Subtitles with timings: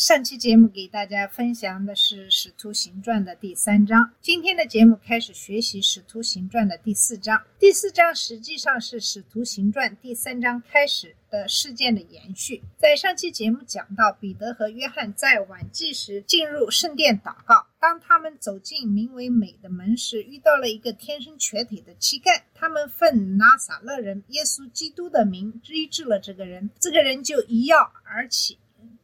[0.00, 7.42] 上期节目给大家分享的是《使徒行传》的第三章，今天的节目开始学习《使徒行传》的第四章。
[7.58, 12.62] 第四章实际上是《使徒行传》第三章开始的事件的延续。
[12.78, 17.66] 在上期节目讲到，彼得和约翰在晚祭时进入圣殿祷告。
[17.78, 22.40] 当他们走进名为美的门时，遇到了一个天生瘸腿的乞丐。
[22.54, 27.74] 他们奉拿撒勒人耶稣基督的名医治了这个人，这个人就一跃
[28.04, 28.56] 而起。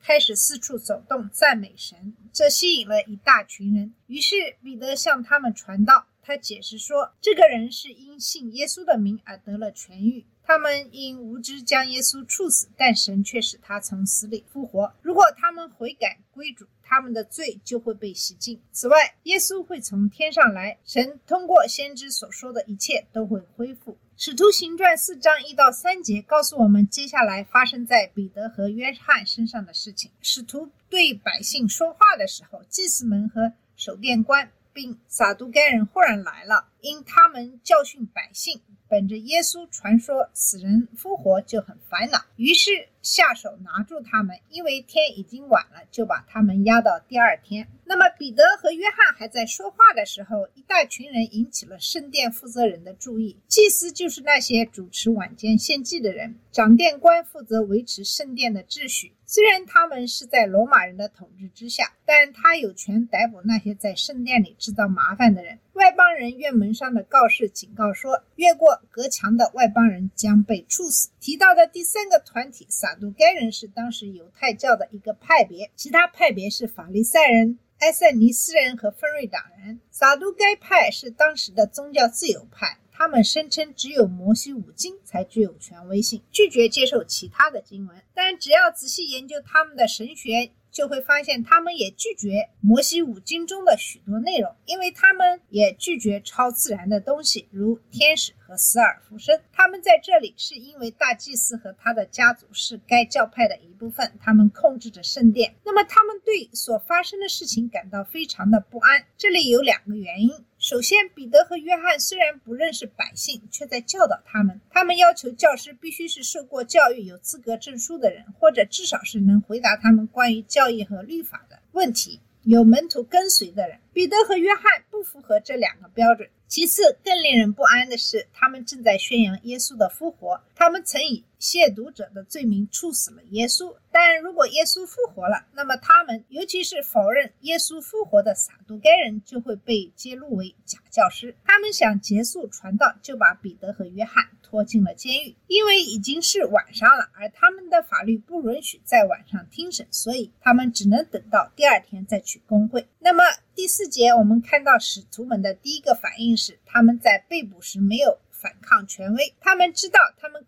[0.07, 3.93] 开始四处走动，赞美神，这吸引了一大群人。
[4.07, 10.25] 于是彼得向他们传道，他解释说，这个人是因信耶稣的名而得了痊愈。
[10.47, 14.93] 他们因无知将耶稣处死，但神却使他从死里复活。
[15.03, 18.61] 如果他们悔改归主，他们的罪就会被洗净。
[18.71, 23.99] 此外，耶稣会从天上来，神通过先知所说的一切都会恢复。
[24.17, 30.11] 使徒行传四章一到三节告诉我们接下来发生在彼得和约翰身上的事情。
[30.23, 47.69] 使徒对百姓说话的时候，祭司们和守殿官并撒都该人忽然来了，因他们教训百姓，本着耶稣传说死人复活就很烦恼，于是下手拿住他们，因为天已经晚了，就把他们押到第二天。
[47.85, 53.37] 那么彼得和约翰还在说话的时候，一大群人引起了圣殿负责人的注意。
[53.49, 59.13] 祭司就是那些主持晚间献祭的人，掌殿官负责维持圣殿的秩序。
[59.25, 65.59] 虽然他们是在罗马人的统治之下，但他有权逮捕那些在圣殿里制造麻烦的人。
[65.77, 71.11] 外邦人院门上的告示警告说，越过隔墙的外邦人将被处死。
[71.21, 77.59] 提到的第三个团体撒都该人是当时犹太教的一个派别，其他派别是法利赛人。
[77.81, 87.95] 埃塞尼斯人和分瑞党人，撒都该派是当时的宗教自由派，他们声称只有摩西五经才具有权威性，拒绝接受其他的经文。
[88.15, 99.41] 但只要仔细研究他们的神学，就会发现他们也拒绝摩西五经中的许多内容，因为他们也拒绝超自然的东西，如天使和死而复生。
[99.55, 105.55] 他们在这里是因为大祭司和他的家族是该教派的一部分，他们控制着圣殿。
[105.65, 109.03] 那么他们对所发生的事情感到非常的不安。
[109.17, 110.31] 这里有两个原因。
[110.69, 114.61] 首先，彼得和约翰虽然不认识百姓，却在教导他们。
[114.69, 123.79] 他们要求教师必须是受过教育、有资格证书的人，或者至少是能回答他们关于教义和律法的问题、有门徒跟随的人。
[123.93, 126.29] 彼得和约翰不符合这两个标准。
[126.49, 130.41] 其次，更令人不安的是，他们正在宣扬耶稣的复活。
[130.57, 133.77] 他们曾以亵渎者的罪名处死了耶稣。
[134.07, 141.35] 但如果耶稣复活了，那么他们，尤其是否认耶稣复活的撒都该人，就会被揭露为假教师。
[141.45, 145.35] 他们想结束传道，就把彼得和约翰拖进了监狱。
[145.49, 152.87] 因为已经是晚上了，而他们的法律不允许在晚上听审，所以他们只能等到第二天再去公会。
[153.01, 153.25] 那么
[153.57, 159.99] 第四节，我们看到使徒们的第一个反应是，他们在被捕时没有反抗权威，他们知道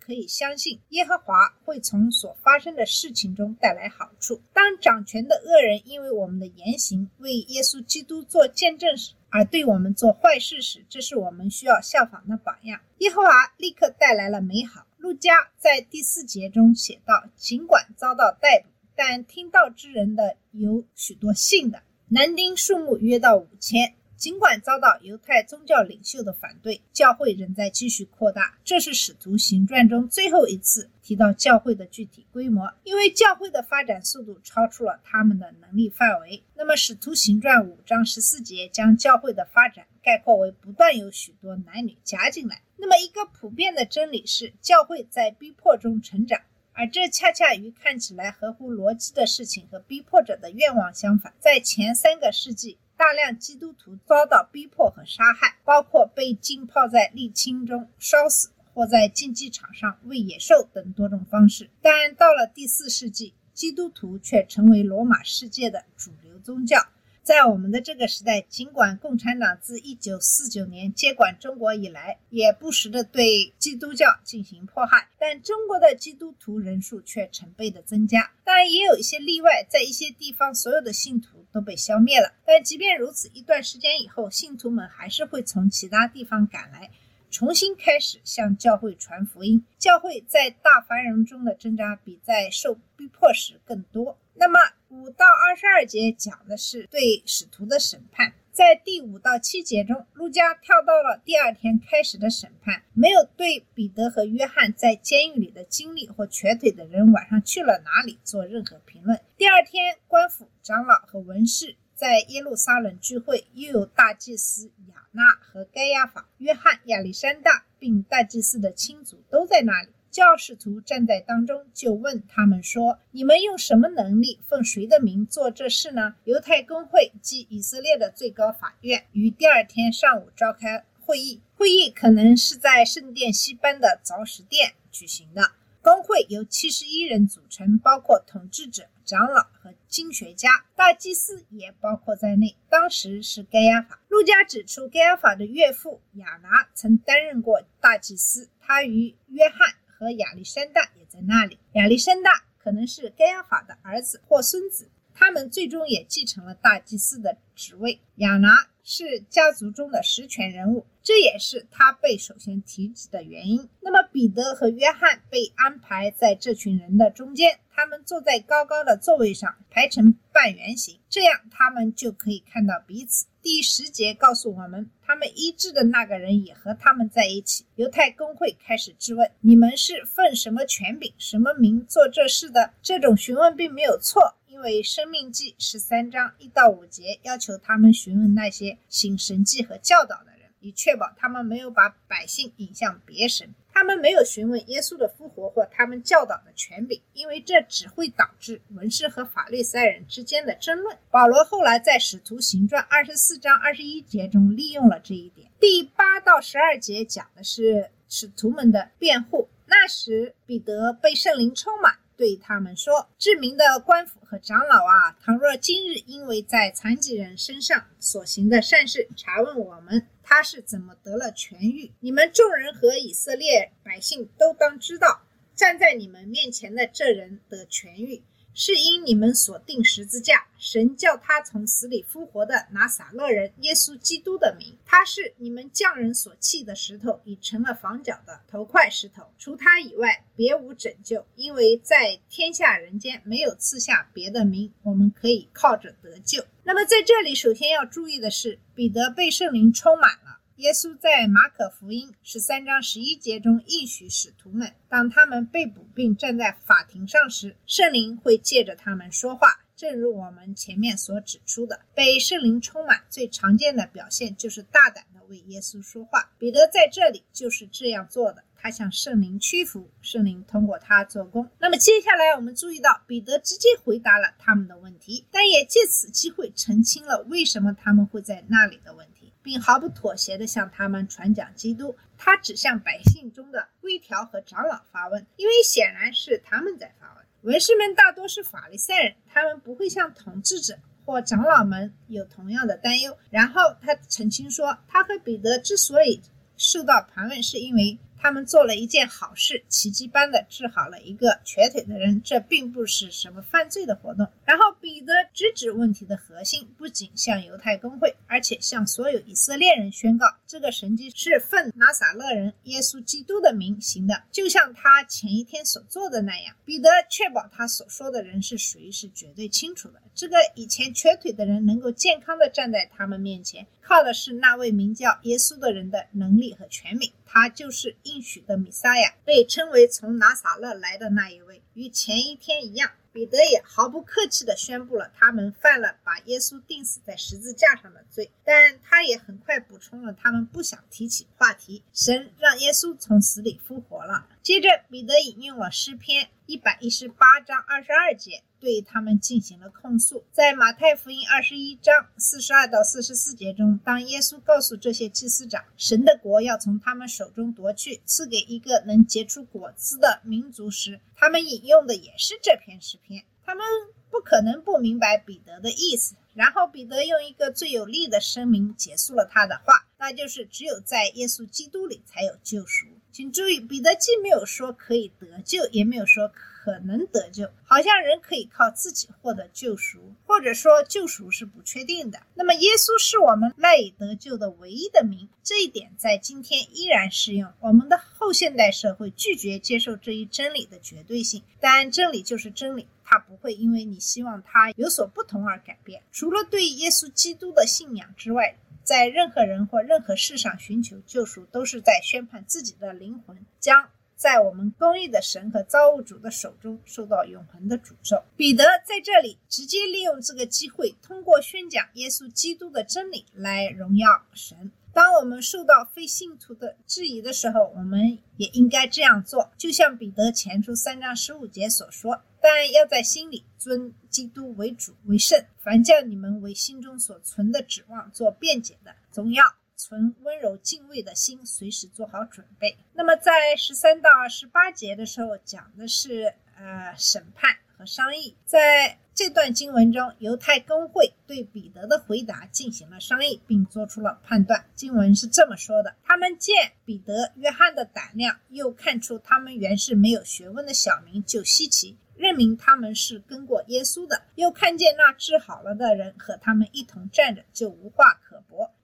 [0.09, 1.35] 可以相信耶和华
[1.67, 4.41] 会从所发生的事情中带来好处。
[4.55, 12.81] 当掌权的恶人因为我们的言行为耶稣基督做见证时，而对我们做坏事时，这是我们需要效仿的榜样。
[13.01, 14.87] 耶和华立刻带来了美好。
[14.97, 21.83] 路加在第四节中写道：尽管遭到逮捕，但听到之人的有许多信的。
[22.09, 23.93] 男丁数目约到五千。
[24.19, 28.59] 尽管遭到犹太宗教领袖的反对，教会仍在继续扩大。
[28.65, 36.43] 这是《使徒行传》中最后一次提到教会的具体规模，因为教会的发展速度超出了他们的能力范围。
[36.57, 42.61] 那么，《使徒行传》五章十四节将教会的发展概括为不断有许多男女加进来。
[42.77, 46.41] 那么，一个普遍的真理是，教会在逼迫中成长。
[46.73, 51.33] 而这恰恰与看起来合乎逻辑的事情和逼迫者的愿望相反。
[51.41, 61.71] 在前三个世纪，大量基督徒遭到逼迫和杀害，包括被浸泡在沥青中烧死，或在竞技场上喂野兽等多种方式。
[61.81, 66.89] 但到了第四世纪，基督徒却成为罗马世界的主流宗教。
[67.29, 78.33] 在我们的这个时代，尽管共产党自一九四九年接管中国以来，也不时地对基督教进行迫害，但中国的基督徒人数却成倍的增加。
[78.45, 82.33] 当然，也有一些例外，在一些地方，所有的信徒都被消灭了。
[82.47, 86.91] 但即便如此，一段时间以后，信徒们还是会从其他地方赶来，
[87.31, 89.63] 重新开始向教会传福音。
[89.79, 94.17] 教会在大繁荣中的挣扎，比在受逼迫时更多。
[94.33, 94.59] 那么
[94.91, 98.33] 五到二十二节讲的是对使徒的审判。
[98.51, 109.21] 在第五到七节中，路加跳到了第二天开始的审判，没有对彼得和约翰在监狱里的经历或瘸腿的人晚上去了哪里做任何评论。
[109.37, 119.89] 第二天，官府长老和文士在耶路撒冷聚会，又有大祭司亚那和该亚法、约翰、亚历山大，并大祭司的亲族都在那里。
[120.11, 135.53] 教士徒站在当中，就问他们说：“你们用什么能力，奉谁的名做这事呢？”犹太公会即以色列的最高法院于第二天上午召开会议，会议可能是在圣殿西班的凿石殿举行的。
[135.81, 142.57] 公会由七十一人组成，包括统治者、长老和经学家，大祭司也包括在内。
[142.69, 143.99] 当时是盖亚法。
[144.09, 149.77] 路加指出，盖亚法的岳父亚拿曾担任过大祭司，他与约翰。
[149.99, 151.59] 和亚历山大也在那里。
[151.73, 158.01] 亚历山大可能是盖亚法的儿子或孙子，他们最终也继承了大祭司的职位。
[158.17, 163.69] 亚拿是家族中的实权人物，这也是他被首先提及的原因。
[163.83, 173.27] 那么，彼得和约翰被安排在这群人的中间，他们坐在高高的座位上，排成半圆形，这样他们就可以看到彼此。
[173.43, 177.67] 第十节告诉我们，他们医治的那个人也和他们在一起。
[177.77, 193.55] 犹太公会开始质问：“你们是奉什么权柄、什么名做这事的？”这种询问并没有错，因为《生命记》十三章一到五节要求他们询问那些行神迹和教导的人，以确保他们没有把百姓引向别神。
[193.73, 200.99] 他们没有询问耶稣的复活或他们教导的权柄，因为这只会导致文士和法利赛人之间的争论。
[201.09, 205.49] 保罗后来在《使徒行传》二十四章二十一节中利用了这一点。
[205.61, 209.49] 第八到十二节讲的是使徒们的辩护。
[209.67, 211.99] 那时，彼得被圣灵充满。
[212.19, 221.93] 对他们说：“知名的官府和长老啊，倘若今日因为在残疾人身上所行的善事查问我们，他是怎么得了痊愈？
[222.01, 225.23] 你们众人和以色列百姓都当知道，
[225.55, 228.21] 站在你们面前的这人得痊愈。”
[228.61, 239.23] 是因你们所定十字架，神叫他从死里复活的拿撒勒人耶稣基督的名，他是你们匠人所弃的石头，已成了房角的头块石头。
[239.39, 246.45] 除他以外，别无拯救，因为在天下人间没有赐下别的名，我们可以靠着得救。
[246.65, 250.38] 那么在这里，首先要注意的是，彼得被圣灵充满了。
[250.59, 259.61] 耶稣在马可福音十三章十一节中应许使徒们，当他们被捕并站在法庭上时，圣灵会借着他们说话。
[259.77, 266.33] 正如我们前面所指出的，被圣灵充满最常见的表现就是大胆的为耶稣说话。
[266.39, 271.49] 彼得在这里就是这样做的，他向圣灵屈服，圣灵通过他做工。
[271.61, 279.18] 那么接下来我们注意到，彼得直接回答了他们的问题，但也借此机会澄清了为什么他们会在那里的问题。
[279.49, 281.97] 并毫不妥协地向他们传讲基督。
[282.19, 287.25] 他只向百姓中的规条和长老发问，因为显然是他们在发问。
[287.41, 293.17] 文士们大多是法利赛人，他们不会像统治者或长老们有同样的担忧。
[293.31, 296.21] 然后他澄清说，他和彼得之所以
[296.59, 297.99] 受到盘问，是因为。
[298.21, 304.27] 他们做了一件好事，奇迹般的治好了一个瘸腿的人，这并不是什么犯罪的活动。
[304.45, 316.55] 然后彼得直指问题的核心，不仅向犹太公会，而且向所有以色列人宣告，这个神迹是奉拿撒勒人耶稣基督的名行的，就像他前一天所做的那样。
[316.65, 320.03] 彼得确保他所说的人是谁是绝对清楚的。
[320.15, 327.13] 这个以前瘸腿的人能够健康的站在他们面前，靠的是那位名叫耶稣的人的能力和权柄。
[327.31, 332.91] 他就是应许的弥撒亚，被称为从拿撒勒来的那一位，与前一天一样。
[333.11, 344.29] 彼得也毫不客气地宣布了他们犯了把耶稣钉死在十字架上的罪，但他也很快补充了他们不想提起话题：神让耶稣从死里复活了。
[344.49, 348.43] 接着，彼得引用了诗篇一百一十八章二十二节。
[348.59, 350.25] 对他们进行了控诉。
[350.33, 363.23] 在马太福音二十一章四十二到四十四节中，当耶稣告诉这些祭司长，神的国要从他们手中夺去，赐给一个能结出果子的民族时，他们引用的也是这篇诗篇。
[363.45, 363.63] 他们
[364.11, 366.17] 不可能不明白彼得的意思。
[366.33, 372.87] 然后彼得用一个最有力的声明结束了他的话，那就是只有在耶稣基督里才有救赎。
[373.11, 376.33] 请注意，彼得既没有说可以得救，也没有说。
[376.65, 382.21] 可能得救，好像人可以靠自己获得救赎，或者说救赎是不确定的。
[382.35, 387.51] 那么耶稣是我们赖以得救的唯一的名，这一点在今天依然适用。
[387.61, 392.87] 我们的后现代社会拒绝接受这一真理的绝对性，但真理就是真理。
[393.03, 396.03] 它不会因为你希望它有所不同而改变。
[396.13, 398.59] 除了对耶稣基督的信仰之外，
[398.89, 408.23] 在任何人或任何事上寻求救赎，都是在宣判自己的灵魂将在我们公义的神和造物主的手中受到永恒的诅咒。
[408.35, 414.73] 彼得在这里直接利用这个机会，通过宣讲耶稣基督的真理来荣耀神。
[414.95, 422.23] 当我们受到非信徒的质疑的时候，我们也应该这样做，就像彼得前书三章十五节所说。
[422.41, 429.45] 但要在心里尊基督为主为圣，凡叫你们为心中所存的指望做辩解的，总要
[429.77, 432.77] 存温柔敬畏的心，随时做好准备。
[432.95, 438.37] 那么在十三到十八节的时候，讲的是呃审判和商议。
[438.45, 444.65] 在这段经文中，犹太公会对彼得的回答进行了商议，并做出了判断。
[444.77, 451.97] 经文是这么说的：他们见彼得、约翰的胆量，又看出他们原是没有学问的小民，就稀奇。
[452.15, 458.21] 认明他们是跟过耶稣的，又看见那治好了的人和他们一同站着，就无话。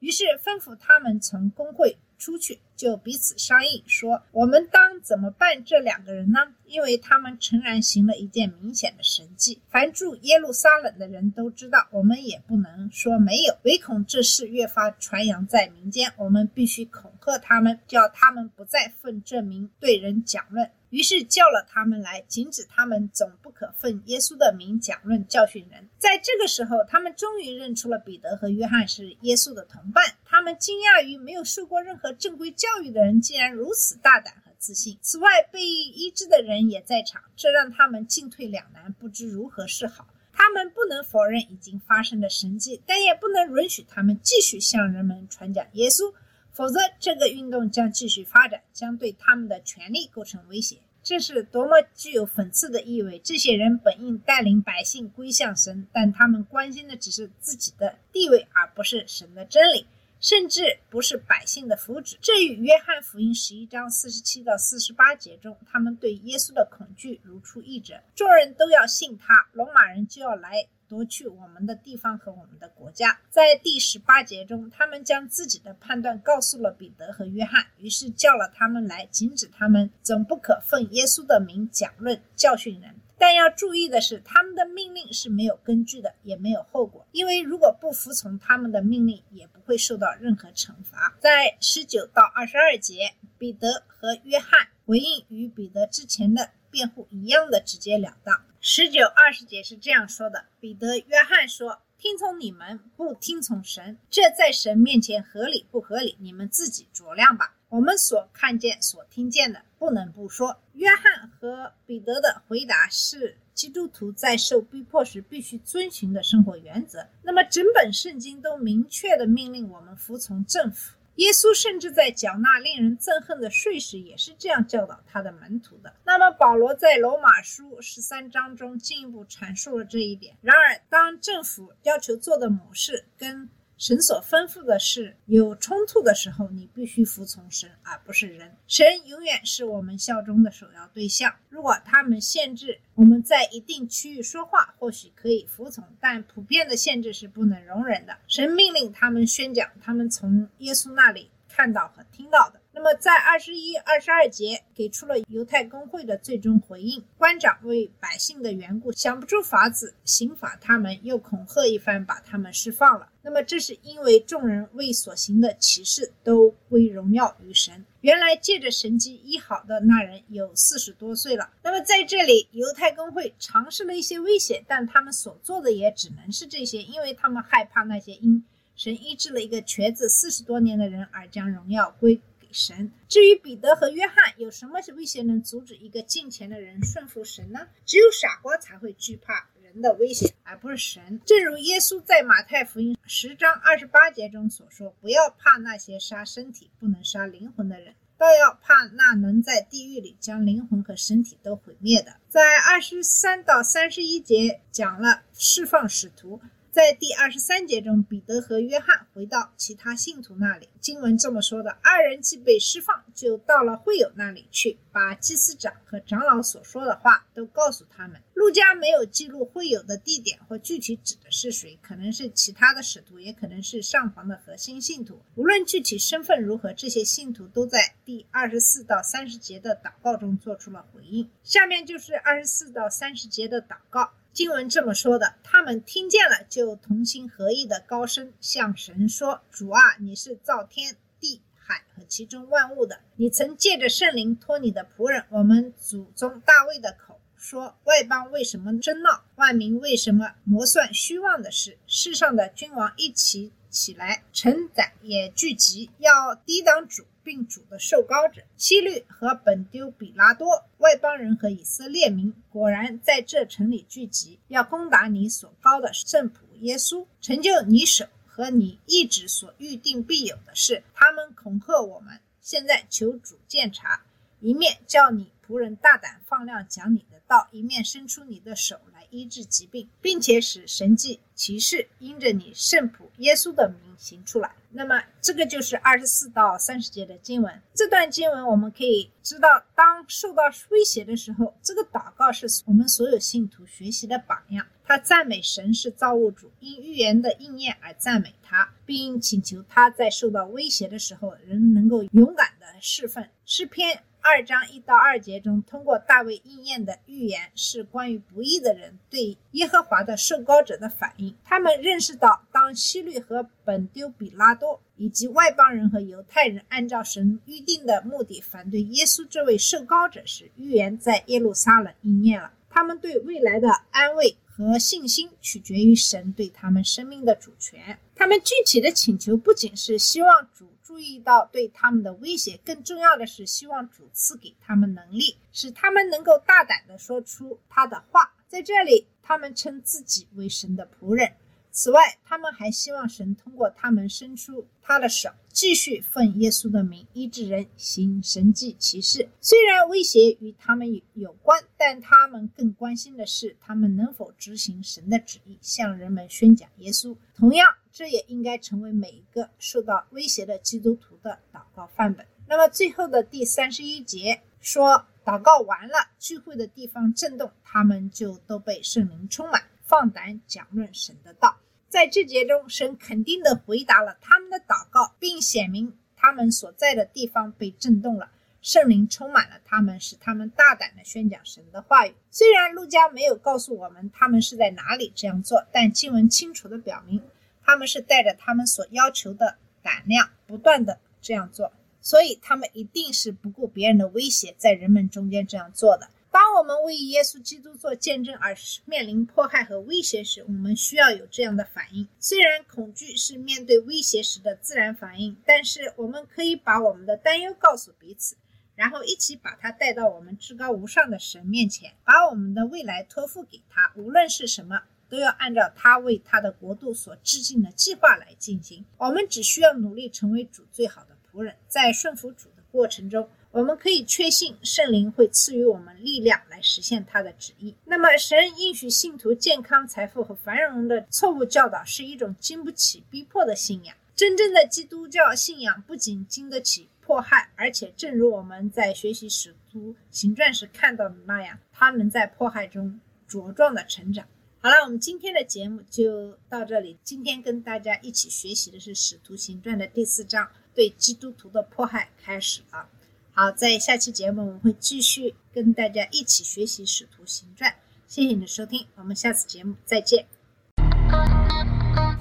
[0.04, 6.40] 于是吩咐他们从工会出去，就彼此商议说：“我们当怎么办这两个人呢？
[6.66, 11.88] 因为他们诚然行了一件明显的神迹，凡住耶路撒冷的人都知道。
[11.90, 25.88] 我们也不能说没有，唯恐这事越发传扬在民间，我们必须恐喝他们，叫他们不再奉这名对人讲论。”于是叫了他们来，禁止他们总不可奉耶稣的名讲论教训人。
[25.98, 30.04] 在这个时候，他们终于认出了彼得和约翰是耶稣的同伴。
[30.24, 34.96] 他们惊讶于没有受过任何正规教育的人竟然如此大胆和自信。
[35.00, 40.06] 此外，被医治的人也在场，这让他们进退两难，不知如何是好。
[40.32, 46.12] 他们不能否认已经发生的神迹，但也不能允许他们继续向人们传讲耶稣。
[46.54, 50.78] 否则，这个运动将继续发展，将对他们的权利构成威胁。
[51.02, 53.18] 这是多么具有讽刺的意味！
[53.18, 59.86] 这些人本应带领百姓归向神，但他们关心的只是自己的地位，而不是神的真理，
[60.20, 62.14] 甚至不是百姓的福祉。
[62.22, 68.00] 这与约翰福音十一章四十七到四十八节中，他们对耶稣的恐惧如出一辙。
[68.14, 70.68] 众人都要信他，罗马人就要来。
[70.88, 82.94] 夺去我们的地方和我们的国家，在第十八节中，他们将自己的判断告诉了彼得和约翰，于是叫了他们来，禁止他们总不可奉耶稣的名讲论教训人。
[83.16, 91.16] 但要注意的是，他们的命令是没有根据的，也没有后果，因为如果不服从他们的命令，也不会受到任何惩罚。
[91.20, 98.44] 在十九到二十二节，彼得和约翰回应与彼得之前的辩护一样的直截了当。
[98.66, 106.16] 十九二十节是这样说的：彼得、约翰说：“听从你们，不听从神，这在神面前合理不合理？
[106.18, 107.54] 你们自己酌量吧。
[107.68, 117.06] 我们所看见、所听见的，不能不说。”约翰和彼得的回答是基督徒在受逼迫时必须遵循的生活原则。
[117.22, 120.96] 那么，整本圣经都明确的命令我们服从政府。
[121.16, 125.94] 耶稣甚至在缴纳令人憎恨的税时，也是这样教导他的门徒的。
[126.04, 130.36] 那么，保罗在罗马书十三章中进一步阐述了这一点。
[130.42, 133.48] 然而，当政府要求做的某事跟
[133.86, 138.50] 神所吩咐的事有冲突的时候，你必须服从神，而不是人。
[138.66, 141.30] 神永远是我们效忠的首要对象。
[141.50, 148.16] 如果他们限制我们在一定区域说话，或许可以服从，但普遍的限制是不能容忍的。
[148.26, 152.60] 神命令他们宣讲他们从耶稣那里看到和听到的。
[152.76, 157.04] 那么，在二十一、二十二节给出了犹太公会的最终回应。
[157.16, 163.08] 官长为百姓的缘故想不出法子刑罚他们，又恐吓一番把他们释放了。
[163.22, 167.84] 那么，这是因为众人为所行的奇事都归荣耀于神。
[168.00, 171.48] 原来借着神迹医好的那人有四十多岁了。
[171.62, 182.20] 那么，在这里，犹太公会尝试了一些危险，但他们所做的也只能是这些，因为他们害怕那些因神医治了一个瘸子四十多年的人而将荣耀归。
[182.54, 182.92] 神。
[183.08, 187.68] 至于彼得和约翰，有什么威胁能阻止一个敬虔的人顺服神呢？
[187.84, 191.20] 只有傻瓜才会惧怕人的威胁，而不是神。
[191.26, 206.40] 正如耶稣在马太福音十章二十八节中所说：“不要怕那些杀身体不能杀灵魂的人，倒要怕那能在地狱里将灵魂和身体都毁灭的。”在二十三到三十一节讲了释放使徒。
[206.74, 210.68] 在第二十三节中，彼得和约翰回到其他信徒那里。
[210.80, 218.20] 经文这么说的：二人既被释放，就到了会友那里去，把祭司长和长老所说的话都告诉他们。
[218.34, 225.22] 路加没有记录会友的地点或具体指的是谁，可能是其他的使徒，也可能是上房的核心信徒。
[225.36, 231.30] 无论具体身份如何，这些信徒都在第二十四到三十节的祷告中做出了回应。
[231.44, 234.10] 下面就是二十四到三十节的祷告。
[234.34, 249.22] 经文这么说的：他们听见了，就同心合意的高声向神说：“主啊，你是造天地海和其中万物的，你曾借着圣灵托你的仆人我们祖宗大卫的口说：外邦为什么争闹？
[249.36, 251.78] 万民为什么谋算虚妄的事？
[251.86, 270.82] 世上的君王一起起来，臣宰也聚集，要抵挡主。”并主的受膏者希律和本丢比拉多，外邦人和以色列民果然在这城里聚集，要攻打你所高的圣仆耶稣，成就你手和你意志所预定必有的事。
[270.94, 274.04] 他们恐吓我们，现在求主鉴察，
[274.44, 284.54] 一面叫你仆人大胆放量讲你的道，一面伸出你的手来医治疾病，并且使神迹奇事因着你圣仆耶稣的名行出来。
[284.72, 287.58] 那么，这个就是二十四到三十节的经文。
[287.72, 294.66] 这段经文我们可以知道，当受到威胁的时候，这个祷告是我们所有信徒学习的榜样。
[294.84, 303.26] 他赞美神是造物主，因预言的应验而赞美他，并请求他在受到威胁的时候，仍能够勇敢的侍奉。
[303.46, 304.02] 诗篇。
[304.26, 311.36] 二章一到二节中，通过大卫应验的预言，是关于不义的人对耶和华的受膏者的反应。
[311.44, 322.50] 他们认识到，当希律和本丢比拉多以及外邦人和犹太人按照神预定的目的反对耶稣这位受膏者时，预言在耶路撒冷应验了。
[322.74, 328.00] 他们对未来的安慰和信心取决于神对他们生命的主权。
[328.16, 330.66] 他们具体的请求不仅是希望主。
[330.82, 338.32] 注意到对他们的威胁，更重要的是希望主赐给他们能力，使他们能够大胆的说出他的话。
[338.46, 341.32] 在这里，他们称自己为神的仆人。
[341.76, 349.28] 此外，他们还希望神通过他们伸出他的手，继续奉耶稣的名医治人、行神迹奇事。
[349.40, 357.16] 虽然威胁与他们有有关，但他们更关心的是他们能否执行神的旨意，向人们宣讲耶稣。
[357.34, 362.24] 同样，这也应该成为每一个受到威胁的基督徒的祷告范本。
[362.46, 371.56] 那么，最后的第三十一节说，祷告完了，聚会的地方震动，他们就都被圣灵充满，放胆讲论神的道。
[371.94, 382.14] 在这节中，神肯定地回答了他们的祷告，并显明他们所在的地方被震动了，圣灵充满了他们，使他们大胆地宣讲神的话语。
[382.32, 387.22] 虽然路加没有告诉我们他们是在哪里这样做，但经文清楚地表明，
[387.64, 391.70] 他们是带着他们所要求的胆量，不断地这样做。
[392.00, 396.08] 所以，他们一定是不顾别人的威胁，在人们中间这样做的。
[396.34, 402.08] 当我们为耶稣基督做见证而面临迫害和威胁时，我们需要有这样的反应。
[402.18, 408.34] 虽然恐惧是面对威胁时的自然反应，但是我们可以把我们的担忧告诉彼此，
[408.74, 413.92] 然后一起把它带到我们至高无上的神面前，把我们的未来托付给他。
[413.94, 418.84] 无论是什么，都要按照他为他的国度所制定的计划来进行。
[418.96, 423.28] 我们只需要努力成为主最好的仆人，在顺服主的过程中。
[423.54, 427.72] 我们可以确信圣灵会赐予我们力量来实现他的旨意。
[427.84, 433.96] 那么，神应许信徒健康、财富和繁荣的错误教导是一种经不起逼迫的信仰。
[434.16, 442.98] 真正的基督教信仰不仅经得起迫害，而且正如我们在学习使徒行传时看到的那样，他能在迫害中
[443.30, 444.26] 茁壮的成长。
[444.58, 446.98] 好了，我们今天的节目就到这里。
[447.04, 452.88] 今天跟大家一起学习的是使徒行传的第四章，对基督徒的迫害开始了。
[453.36, 457.68] 好，在下期节目我们会继续跟大家一起学习《使徒行传》。
[458.06, 460.24] 谢谢你的收听，我们下次节目再见。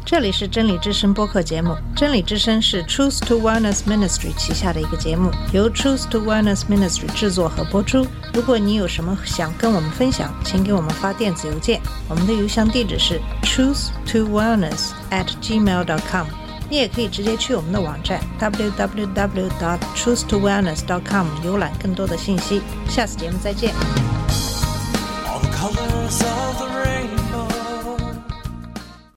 [0.04, 8.08] 这里是真理之声播客节目，真理之声是 Truth to Wellness Ministry 旗下的一个节目，由 Truth to Wellness Ministry 制作和播出。
[8.34, 16.43] 如果你有什么想跟我们分享，请给我们发电子邮件，我们的邮箱地址是 truth to wellness at gmail.com。
[16.70, 22.62] 你也可以直接去我们的网站 www.dot.truth-to-wellness.com 浏览更多的信息。
[22.90, 23.74] 下次节目再见。